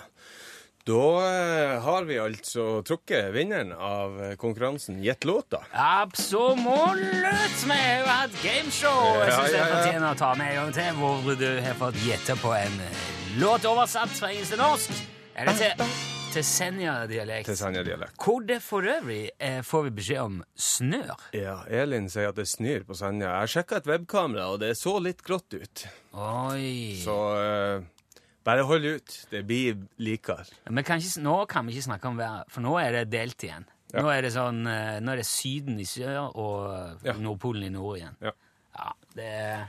[0.85, 0.95] Da
[1.33, 5.63] eh, har vi altså trukket vinneren av eh, konkurransen Gjett låta.
[5.73, 7.63] Absolutt!
[7.65, 9.07] Vi har jo hatt gameshow.
[9.23, 12.03] Jeg syns ja, jeg fortjener å ta med en gang til, hvor du har fått
[12.05, 13.07] gjette på en eh,
[13.41, 15.01] låt oversatt fra engelsk til norsk.
[15.41, 15.97] Eller til,
[16.37, 17.55] til Senja-dialekt.
[17.63, 18.21] Senja-dialekt.
[18.21, 19.23] Hvor det for øvrig
[19.65, 21.17] får vi beskjed om snør.
[21.33, 23.33] Ja, Elin sier at det snør på Senja.
[23.41, 25.89] Jeg sjekka et webkamera, og det så litt grått ut.
[26.13, 27.01] Oi.
[27.01, 27.91] Så eh,
[28.45, 29.15] bare hold ut.
[29.31, 30.45] Det blir likere.
[30.69, 33.65] Men nå kan vi ikke snakke om været, for nå er det delt igjen.
[33.95, 34.03] Ja.
[34.03, 37.13] Nå er det sånn, eh, nå er det Syden i sør og Ja.
[37.15, 38.17] Nordpolen i nord igjen.
[38.21, 38.33] Ja.
[38.75, 39.67] Ja, det.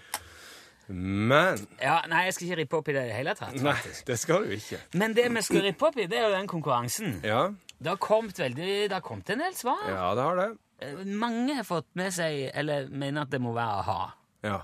[0.88, 3.55] Men Ja, nei, jeg skal ikke rippe opp i det i det hele tatt.
[3.61, 4.79] Nei, det skal du ikke.
[4.93, 7.19] Men det vi skal rippe opp i, det er jo den konkurransen.
[7.25, 7.47] Ja,
[7.81, 9.81] Det har kommet veldig, det har kommet en del svar.
[9.89, 10.57] ja det har det.
[10.81, 14.13] Eh, Mange har fått med seg, eller mener at det må være a-ha.
[14.43, 14.61] Ja.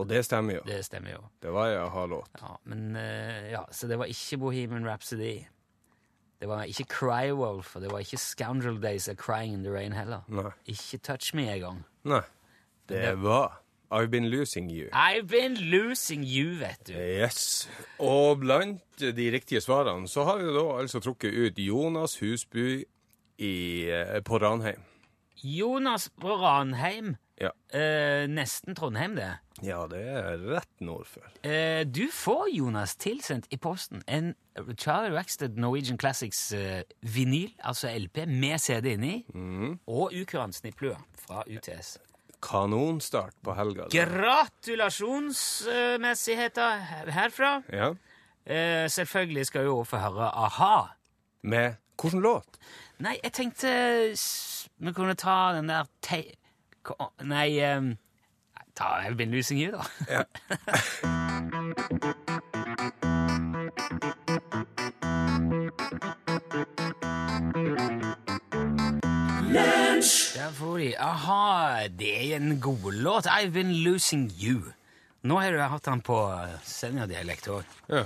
[0.00, 0.66] Og det stemmer jo.
[0.66, 1.22] Det stemmer jo.
[1.42, 2.40] Det var en a-ha-låt.
[2.40, 5.38] Ja, men eh, ja, Så det var ikke Bohemian Rhapsody.
[6.40, 9.92] Det var ikke Crywolf, og det var ikke Scoundrel Days of Crying in the Rain
[9.92, 10.22] heller.
[10.28, 10.50] Nei.
[10.72, 11.82] Ikke Touch Me engang.
[12.08, 12.22] Nei.
[12.88, 13.60] Det var
[13.92, 14.88] I've Been Losing You.
[14.94, 16.92] I've been losing you, vet du.
[16.94, 17.68] Yes.
[17.98, 22.84] Og blant de riktige svarene så har vi da altså trukket ut Jonas Husby
[23.38, 23.54] i,
[23.90, 24.80] eh, på Ranheim.
[25.42, 27.16] Jonas på Ranheim.
[27.40, 27.48] Ja.
[27.72, 29.30] Eh, nesten Trondheim, det.
[29.64, 31.24] ja, det er rett nord for.
[31.46, 34.34] Eh, du får, Jonas, tilsendt i posten en
[34.76, 39.24] Charlie Rackstead Norwegian Classics eh, vinyl, altså LP, med CD inni,
[39.88, 41.96] og ukurant snipplue fra UTS.
[42.44, 43.82] Kanonstart på helga.
[43.88, 44.04] da.
[44.04, 46.76] Gratulasjonsmessigheter
[47.08, 47.62] herfra.
[47.72, 47.94] Ja.
[48.46, 50.86] Eh, selvfølgelig skal vi også få høre a-ha.
[51.42, 52.58] Med hvilken låt?
[53.00, 53.68] Nei, jeg tenkte
[54.80, 55.84] vi kunne ta den der
[57.22, 57.96] Nei, um,
[58.74, 59.84] ta I've Been Losing You, da.
[60.08, 60.24] Ja.
[70.34, 73.26] Der får de Aha, det er en god låt.
[73.26, 74.72] I've Been Losing You.
[75.22, 76.16] Nå har du hatt den på
[76.64, 77.64] seniordialekt òg.
[77.90, 78.04] Ja.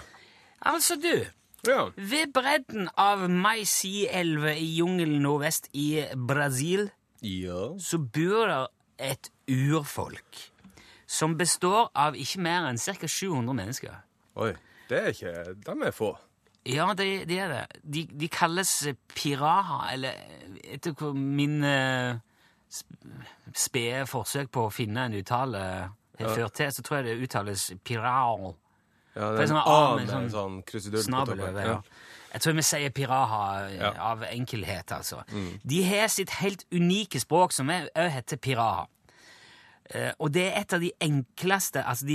[0.67, 1.27] Altså, du.
[1.69, 1.85] ja.
[1.97, 6.89] Ved bredden av Maici-elva i jungelen nordvest i Brasil
[7.25, 7.71] Ja.
[7.81, 8.59] så bor det
[9.13, 10.43] et urfolk
[11.07, 13.09] som består av ikke mer enn ca.
[13.09, 13.99] 700 mennesker.
[14.41, 14.53] Oi.
[14.89, 15.33] Det er ikke
[15.65, 16.11] De er få.
[16.69, 17.81] Ja, det, det er det.
[17.83, 18.71] De, de kalles
[19.15, 20.17] piraha, eller
[20.77, 22.17] etter min uh,
[23.53, 25.65] spede forsøk på å finne en uttale
[26.19, 28.55] har ført til, så tror jeg det uttales pirao.
[29.15, 31.59] Ja, det er sånn en A A med en sånn sånn krusedull på toppen.
[31.63, 31.79] ja.
[32.35, 33.93] Jeg tror vi sier piraha eh, Ja.
[34.13, 35.23] av enkelhet, altså.
[35.63, 38.89] De har sitt helt unike språk, som òg heter piraha.
[39.95, 42.15] Uh, og det er et av de enkleste, altså de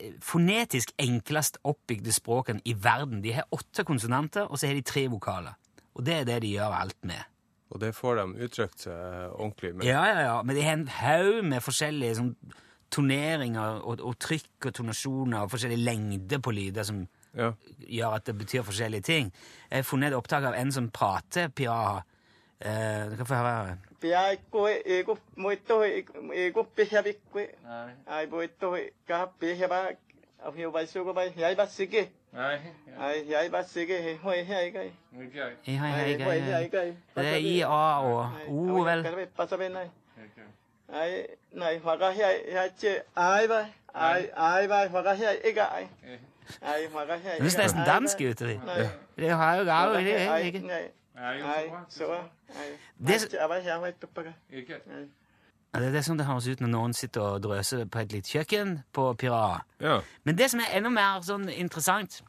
[0.00, 3.20] eh, fonetisk enklest oppbygde språkene i verden.
[3.22, 5.52] De har åtte konsonanter, og så har de tre vokaler.
[5.94, 7.20] Og det er det de gjør alt med.
[7.70, 9.86] Og det får de uttrykt seg ordentlig med.
[9.86, 10.42] Ja, ja, ja.
[10.42, 12.32] Men de har en haug med forskjellige sånn,
[12.90, 17.04] toneringer og, og trykk og tonasjoner og forskjellige lengder på lyder som
[17.36, 17.52] Ja.
[17.78, 19.32] gjør at det betyr forskjellige ting.
[19.70, 22.00] Jeg har funnet et opptak av en som prater piaha.
[22.60, 23.52] Eh, du kan få høre.
[23.66, 23.76] her.
[37.16, 39.04] Det er I, A og O, vel?
[39.70, 39.88] Nei.
[44.10, 44.26] Ai
[46.02, 46.18] nei
[47.40, 48.38] høres nesten dansk ut.
[48.38, 50.60] Det har jo det er Ai ikke.
[55.72, 58.28] Det- er det som det høres ut når noen sitter og drøser på et lite
[58.28, 59.60] kjøkken på Pirat.
[59.80, 60.00] Ja.
[60.24, 62.22] Men det som er enda mer sånn interessant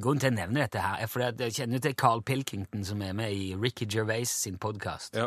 [0.00, 2.84] Grunnen til at jeg nevner dette, her er fordi at jeg kjenner til Carl Pilkington,
[2.84, 5.16] som er med i Ricky Gervais sin podkast.
[5.16, 5.26] Ja.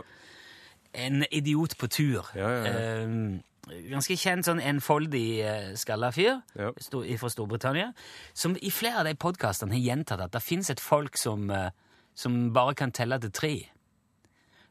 [0.94, 2.30] En idiot på tur.
[2.36, 3.04] Ja, ja, ja.
[3.04, 6.72] Eh, ganske kjent sånn enfoldig uh, skalla fyr Ja.
[7.20, 7.94] fra Storbritannia,
[8.34, 11.70] som i flere av de podkastene har gjentatt at det fins et folk som, eh,
[12.16, 13.54] som bare kan telle til tre.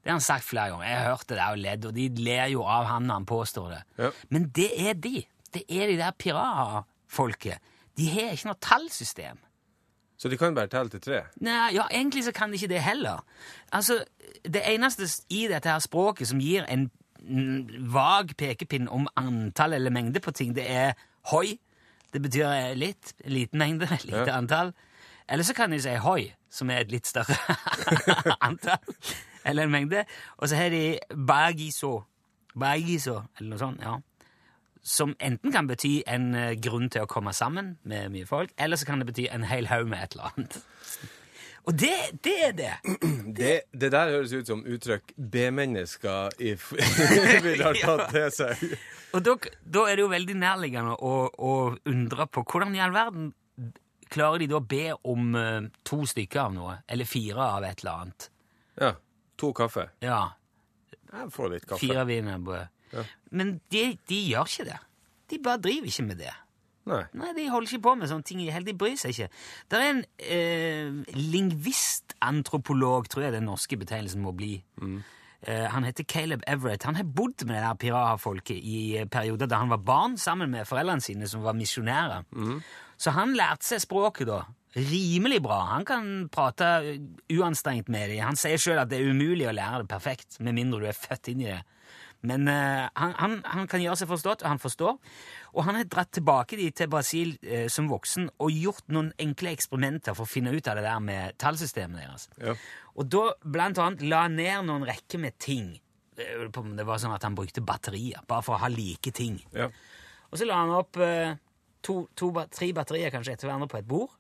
[0.02, 0.85] Det har han sagt flere ganger.
[0.88, 3.68] Jeg har hørt det og ledd, og de ler jo av han når han påstår
[3.70, 3.83] det.
[3.98, 4.11] Ja.
[4.31, 5.24] Men det er de.
[5.55, 7.59] Det er de der piratfolket.
[7.96, 9.38] De har ikke noe tallsystem.
[10.18, 11.22] Så de kan bare telle til tre?
[11.42, 13.22] Nei, ja, egentlig så kan de ikke det heller.
[13.72, 14.05] Altså,
[14.44, 16.90] det eneste i dette her språket som gir en
[17.92, 20.92] vag pekepinn om antall eller mengde på ting, det er
[21.32, 21.58] hoi.
[22.12, 24.37] Det betyr litt, liten mengde, lite Ja.
[24.38, 24.72] antall.
[25.28, 27.37] Eller så kan de si hoi, som er et litt større
[28.48, 28.82] antall,
[29.44, 30.02] eller en mengde.
[30.38, 32.02] Og så har de bagiso,
[32.58, 33.94] bagiso, eller noe sånt, ja.
[34.82, 38.76] Som enten kan bety en eh, grunn til å komme sammen med mye folk, eller
[38.76, 40.58] så kan det bety en hel haug med et eller annet.
[41.70, 41.92] Og det,
[42.25, 42.72] det er det.
[43.33, 46.35] Det, det der høres ut som uttrykk B-mennesker
[47.46, 48.64] vil ha tatt til seg.
[49.16, 51.53] Og da, da er det jo veldig nærliggende å, å
[51.88, 53.31] undre på hvordan i all verden
[54.12, 57.81] klarer de da å be om eh, to stykker av noe, eller fire av et
[57.81, 58.27] eller annet.
[58.83, 58.90] Ja.
[59.40, 59.87] To kaffe.
[60.05, 60.20] Ja,
[61.09, 61.81] Jeg får litt kaffe.
[61.87, 62.68] fire wienerbrød.
[62.92, 63.07] Ja.
[63.33, 64.81] Men de, de gjør ikke det.
[65.33, 66.35] De bare driver ikke med det.
[66.90, 67.03] Nei.
[67.14, 69.29] Nei, De holder ikke på med sånne ting De bryr seg ikke.
[69.71, 74.57] Det er en eh, lingvistantropolog, tror jeg den norske betegnelsen må bli.
[75.42, 76.85] Eh, han heter Caleb Everett.
[76.87, 80.51] Han har bodd med det der piraha-folket i eh, perioder da han var barn, sammen
[80.55, 82.27] med foreldrene sine, som var misjonærer.
[83.03, 84.42] Så han lærte seg språket da.
[84.73, 85.59] Rimelig bra.
[85.75, 87.03] Han kan prate eh,
[87.35, 88.23] uanstrengt med dem.
[88.27, 90.97] Han sier sjøl at det er umulig å lære det perfekt, med mindre du er
[90.99, 91.61] født inn i det.
[92.28, 94.98] Men uh, han, han, han kan gjøre seg forstått, og han forstår.
[95.52, 99.54] Og han har dratt tilbake dit til Brasil uh, som voksen og gjort noen enkle
[99.56, 102.28] eksperimenter for å finne ut av det der med tallsystemet deres.
[102.38, 102.54] Ja.
[102.94, 105.74] Og da blant annet la han ned noen rekker med ting.
[106.12, 109.40] Om Det var sånn at han brukte batterier, bare for å ha like ting.
[109.56, 109.70] Ja.
[110.30, 111.35] Og så la han opp uh,
[111.82, 114.14] to, to, tre batterier kanskje etter hverandre på et bord.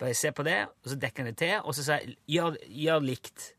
[0.00, 3.04] Bare se på det, og så dekker han det til, og så sier gjør, gjør
[3.06, 3.52] likt.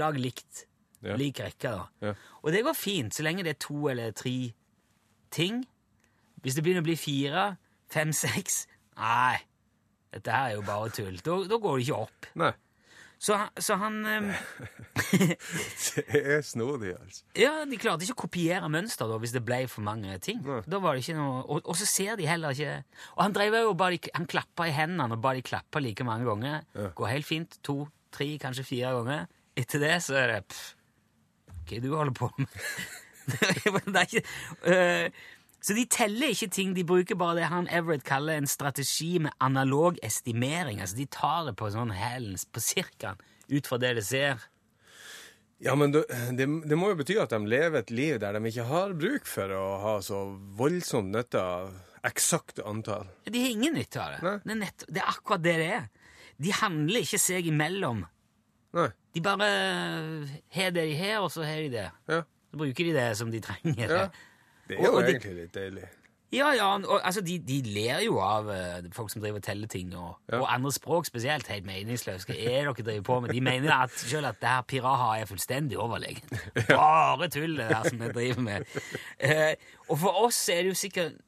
[0.00, 0.64] Lag likt.
[1.04, 1.16] Ja.
[1.20, 2.08] Lik rekke, da.
[2.08, 2.14] Ja.
[2.42, 4.36] Og det går fint, så lenge det er to eller tre
[5.34, 5.64] ting.
[6.44, 7.54] Hvis det begynner å bli fire,
[7.92, 8.64] fem, seks
[8.94, 9.40] Nei,
[10.14, 11.16] dette her er jo bare tull.
[11.26, 12.28] Da, da går det ikke opp.
[12.38, 12.52] Nei.
[13.24, 14.28] Så, så han um...
[16.12, 17.24] Det er snodig, altså.
[17.38, 20.42] Ja, de klarte ikke å kopiere mønster da, hvis det ble for mange ting.
[20.44, 20.60] Nei.
[20.68, 22.76] Da var det ikke noe, og, og så ser de heller ikke
[23.16, 26.28] Og han drev jo bare, han klappa i hendene og ba de klappe like mange
[26.28, 26.68] ganger.
[26.76, 26.90] Ja.
[26.98, 27.58] Går helt fint.
[27.66, 27.80] To,
[28.14, 29.26] tre, kanskje fire ganger.
[29.58, 30.74] Etter det så er det pff,
[31.68, 32.60] Hva du holder på med?
[33.94, 34.24] det ikke,
[34.68, 35.08] uh,
[35.64, 39.32] så de teller ikke ting, de bruker bare det han Everett kaller en strategi med
[39.40, 40.82] analog estimering.
[40.84, 44.44] Altså de tar det på sånn hælens, på cirkaen, ut fra det de ser.
[45.64, 46.04] Ja, men det,
[46.36, 49.54] det må jo bety at de lever et liv der de ikke har bruk for
[49.56, 50.20] å ha så
[50.58, 51.72] voldsomt nytte av
[52.04, 53.08] eksakt antall.
[53.24, 54.34] De har ingen nytte av det.
[54.44, 55.88] Det er, nett, det er akkurat det det er.
[56.44, 58.04] De handler ikke seg imellom.
[58.76, 58.90] Nei.
[59.14, 59.48] De bare
[60.56, 61.88] har det de har, og så har de det.
[62.10, 62.22] Ja.
[62.50, 63.84] Så bruker de det som de trenger.
[63.98, 64.06] ja.
[64.68, 65.84] Det er jo og og egentlig litt deilig.
[66.34, 69.68] Ja, ja, og, altså, de, de ler jo av uh, folk som driver og teller
[69.70, 70.40] ting, og, Ja.
[70.40, 71.46] og andre språk spesielt.
[71.52, 72.26] Helt meningsløst.
[72.26, 73.30] Hva er dere driver på med?
[73.36, 76.32] De mener at, selv at det her piraha er fullstendig overlegent.
[76.72, 78.66] Bare tull, det der som vi driver med.
[79.22, 79.52] Uh,
[79.88, 81.20] og for oss er det jo sikkert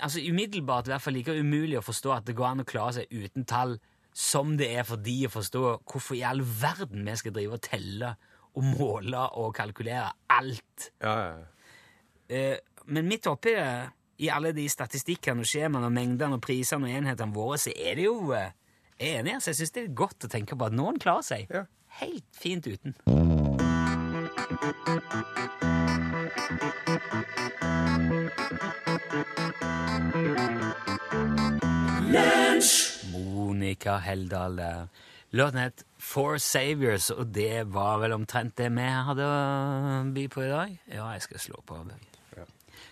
[0.00, 2.96] altså umiddelbart i hvert fall like umulig å forstå at det går an å klare
[2.96, 3.76] seg uten tall
[4.12, 7.62] som det er for de å forstå hvorfor i all verden vi skal drive og
[7.64, 8.14] telle
[8.58, 10.90] og måle og kalkulere alt.
[11.02, 11.34] Ja, ja.
[12.30, 12.56] Eh,
[12.90, 16.96] men midt oppi det, i alle de statistikkene og skjemaene og mengdene og prisene og
[16.98, 18.50] enhetene våre, så er det jo eh,
[19.00, 19.50] Jeg er enig, altså.
[19.50, 21.64] Jeg syns det er godt å tenke på at noen klarer seg Ja.
[22.02, 22.92] helt fint uten.
[33.60, 34.88] Monica Heldal der.
[35.32, 40.42] Låten het Four Saviors, og det var vel omtrent det vi hadde å by på
[40.42, 40.72] i dag.
[40.90, 41.76] Ja, jeg skal slå på.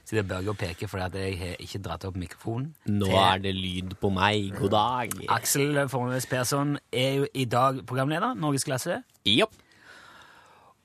[0.08, 2.70] Så det Børge og peke, for jeg har ikke dratt opp mikrofonen.
[2.86, 4.54] Nå til- er det lyd på meg.
[4.56, 5.10] God dag.
[5.28, 9.02] Aksel Formøs Persson er jo i dag programleder, Norgesklasse.
[9.26, 9.52] Jopp.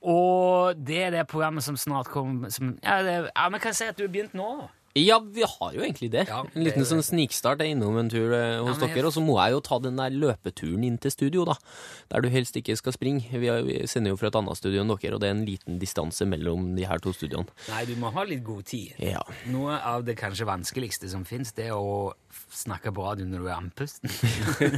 [0.01, 3.75] Og det er det programmet som snart kommer som, ja, det, ja, men kan jeg
[3.75, 4.69] si at du har begynt nå?
[4.93, 6.27] Ja, vi har jo egentlig det.
[6.29, 9.23] Ja, en liten sånn snikstart er innom en tur eh, hos Ja, dere, og så
[9.25, 11.55] må jeg jo ta den der løpeturen inn til studio, da.
[12.13, 13.25] Der du helst ikke skal springe.
[13.25, 15.45] Vi, er, vi sender jo fra et annet studio enn dere, og det er en
[15.47, 17.49] liten distanse mellom de her to studioene.
[17.71, 18.93] Nei, du må ha litt god tid.
[19.01, 19.23] Ja.
[19.49, 22.13] Noe av det kanskje vanskeligste som fins, det er å
[22.53, 24.13] snakke på radio når du er andpusten.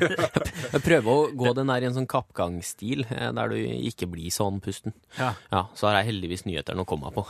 [0.76, 4.32] Jeg prøver å gå den der i en sånn kappgangsstil, eh, der du ikke blir
[4.32, 4.96] sånn pusten.
[5.20, 5.34] Ja.
[5.52, 7.26] Ja, så har jeg heldigvis nyhetene å komme på.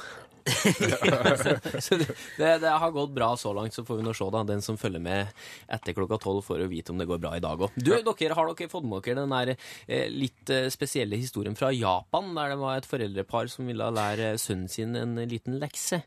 [0.46, 1.56] Så
[1.86, 4.44] så det, det, det har gått bra så langt, så får vi nå se, da.
[4.48, 5.32] Den som følger med
[5.72, 7.74] etter klokka tolv, får jo vite om det går bra i dag òg.
[7.76, 11.72] Du, dere, har dere fått med dere den der eh, litt eh, spesielle historien fra
[11.76, 16.04] Japan, der det var et foreldrepar som ville lære sønnen sin en liten lekse?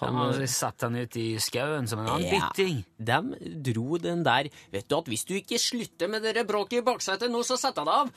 [0.00, 2.48] Han Han, har satt han ut i skauen som en annen Ja.
[2.50, 2.80] bytting.
[2.98, 6.86] de dro den der Vet du at hvis du ikke slutter med dere bråket i
[6.86, 8.10] baksetet nå, så setter jeg deg av!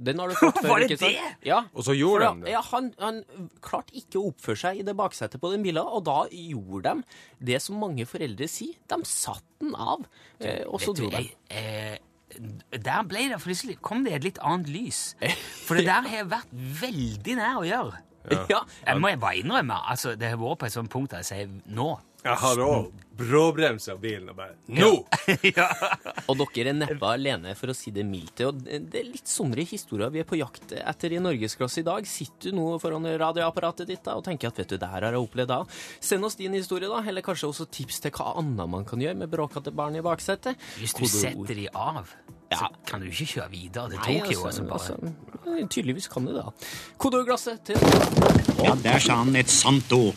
[0.00, 1.16] Den har du fått før, Var det ikke sant?
[1.20, 1.48] det?
[1.50, 1.58] Ja.
[1.76, 2.52] Og så gjorde For de det.
[2.54, 3.18] Ja, han, han
[3.60, 7.48] klarte ikke å oppføre seg i det baksetet på den bilen, og da gjorde de
[7.52, 8.78] det som mange foreldre sier.
[8.88, 10.06] De satte den av,
[10.40, 11.26] eh, og så dro de.
[11.52, 11.98] eh,
[12.70, 15.00] der ble det plutselig kom det et litt annet lys.
[15.66, 16.52] For det der har jeg vært
[16.84, 18.04] veldig nær å gjøre.
[18.52, 18.60] Ja.
[18.84, 19.76] Jeg må jeg bare innrømme.
[19.90, 21.86] altså Det har vært på et sånt punkt der jeg sier nå.
[22.20, 24.90] Jeg har òg bråbremsa bilen og bare Nå!
[26.30, 28.40] Og dere er neppe alene, for å si det mildt.
[28.46, 32.06] Og det er litt sånne historier vi er på jakt etter i Norgesklasse i dag.
[32.08, 35.16] Sitter du nå foran radioapparatet ditt da, og tenker at vet du, det her har
[35.16, 35.60] jeg opplevd da.
[36.10, 37.02] Send oss din historie, da.
[37.10, 40.60] Eller kanskje også tips til hva annet man kan gjøre med bråkete barn i baksetet.
[40.80, 42.12] Hvis du setter de av,
[42.50, 44.46] så kan du ikke kjøre videre Det Nei, Tokyo.
[44.48, 45.14] altså, altså, bare.
[45.40, 46.50] altså, tydeligvis kan du det, da.
[47.00, 47.76] Kodeordglasset til
[48.64, 50.16] Ja, der sa han et sant ord.